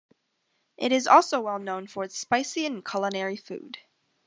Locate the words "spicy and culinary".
2.17-3.37